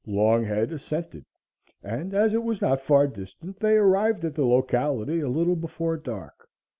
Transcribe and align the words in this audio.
Longhead 0.07 0.71
assented 0.71 1.25
and, 1.83 2.15
as 2.15 2.33
it 2.33 2.41
was 2.43 2.59
not 2.59 2.81
far 2.81 3.05
distant, 3.05 3.59
they 3.59 3.75
arrived 3.77 4.25
at 4.25 4.33
the 4.33 4.43
locality 4.47 5.19
a 5.19 5.29
little 5.29 5.55
before 5.55 5.95
dark. 5.95 6.49